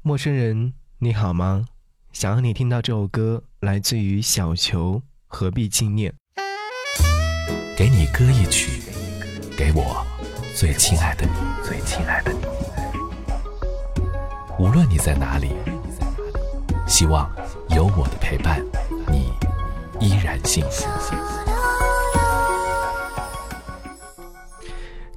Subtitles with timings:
[0.00, 1.66] 陌生人，你好吗？
[2.12, 6.14] 想让你听到这首歌，来自于小球，何必纪念？
[7.76, 8.80] 给你歌一曲，
[9.56, 10.06] 给我
[10.54, 11.32] 最亲爱的你，
[11.66, 12.38] 最亲爱的你。
[14.58, 15.50] 无论你在哪里，
[16.86, 17.28] 希望
[17.70, 18.64] 有我的陪伴，
[19.08, 19.32] 你
[20.00, 20.86] 依然幸福。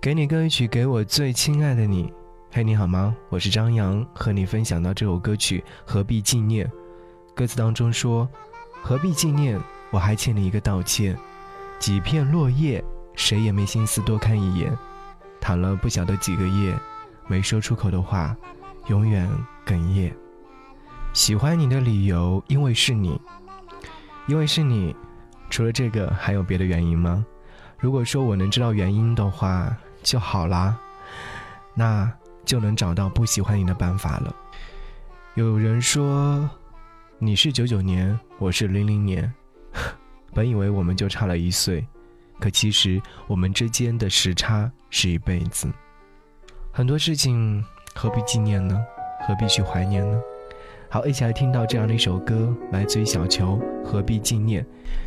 [0.02, 2.11] 给你歌一曲，给我最亲爱的你。
[2.54, 3.16] 嘿，你好吗？
[3.30, 6.68] 我是张扬，和你分享到这首歌曲《何必纪念》。
[7.34, 8.28] 歌词当中说
[8.84, 9.58] ：“何必纪念？
[9.90, 11.18] 我还欠你一个道歉。
[11.80, 12.84] 几片落叶，
[13.16, 14.78] 谁也没心思多看一眼。
[15.40, 16.78] 躺了不晓得几个夜，
[17.26, 18.36] 没说出口的话，
[18.88, 19.31] 永远
[19.66, 20.14] 哽咽。
[21.14, 23.18] 喜欢你的理由，因为是你，
[24.28, 24.94] 因为是你。
[25.50, 27.26] 除了这个，还有别的原因吗？
[27.80, 29.73] 如果说我能知道原因的话
[30.04, 30.78] 就好啦。
[31.73, 32.12] 那。”
[32.45, 34.36] 就能找到不喜欢你的办法了。
[35.36, 36.50] 有人说，
[37.17, 39.34] 你是九九年，我是零零年，
[40.34, 41.86] 本以为我们就差了一岁，
[42.39, 45.72] 可其实我们之间的时差是一辈子。
[46.73, 47.64] 很多事情
[47.95, 48.80] 何必纪念呢？
[49.28, 50.19] 何必去怀念呢？
[50.94, 54.66] 好，一起来听到这样的一首歌，来自于小球，何必纪念？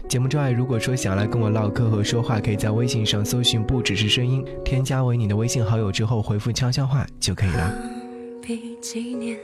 [0.08, 7.68] 节目之外，如果说想来跟我唠嗑和说话，可以在微信上搜寻“不只是声音”，添加为你的微信好友之后，回复悄悄话就可以了。
[7.68, 9.38] 何必纪念？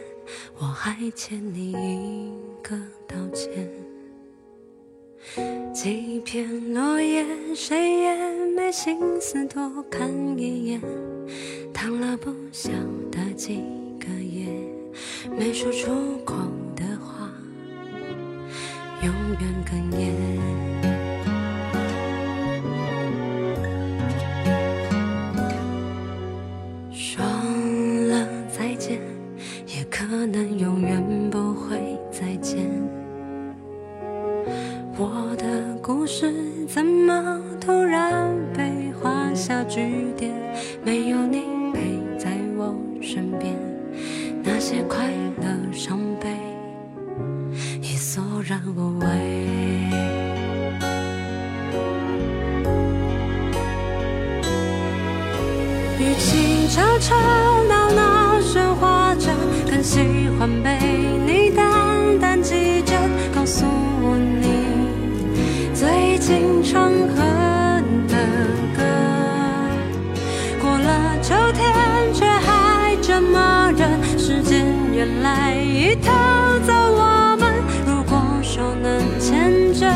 [0.59, 2.75] 我还欠你一个
[3.07, 3.69] 道歉。
[5.75, 7.23] 几片落叶，
[7.55, 8.17] 谁也
[8.57, 10.81] 没心思多看一眼。
[11.75, 12.71] 躺了不晓
[13.13, 13.63] 得几
[13.99, 14.47] 个夜。
[15.39, 16.35] 没说出口
[16.75, 17.31] 的话，
[19.03, 20.15] 永远哽咽。
[26.93, 27.25] 说
[28.09, 29.01] 了再见，
[29.67, 32.67] 也可能永远不会再见。
[34.97, 36.33] 我的故事
[36.67, 40.33] 怎么突然被画下句点？
[40.85, 43.70] 没有你陪在我身边。
[44.73, 45.05] 那些快
[45.43, 46.29] 乐、伤悲
[47.83, 49.07] 已索然无味。
[55.99, 59.33] 与其吵吵闹闹喧哗着，
[59.69, 59.99] 更喜
[60.39, 60.79] 欢被
[75.31, 76.11] 来一偷
[76.67, 77.55] 走我们，
[77.87, 79.87] 如果手能牵着，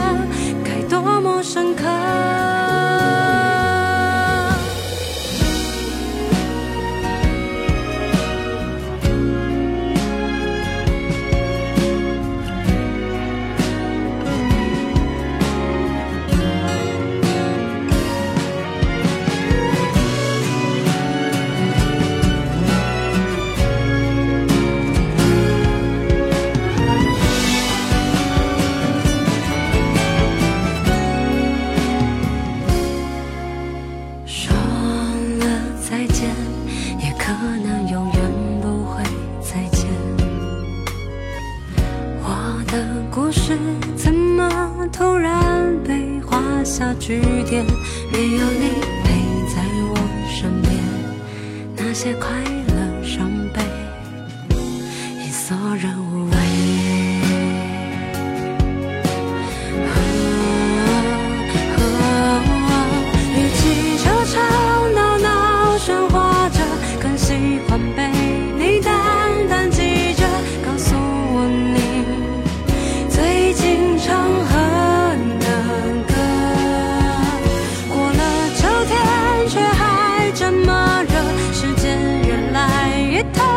[0.65, 2.14] 该多么深刻。
[43.35, 43.59] 是
[43.97, 47.67] 怎么突然被画下句点，
[48.13, 48.71] 没有你
[49.03, 49.11] 陪
[49.53, 49.97] 在我
[50.31, 50.73] 身边，
[51.77, 52.64] 那些快乐
[83.23, 83.54] 更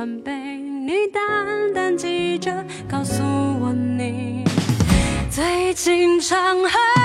[0.00, 2.50] 欢被你淡淡记着，
[2.90, 4.42] 告诉我你
[5.30, 6.99] 最近常喝。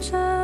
[0.00, 0.39] 着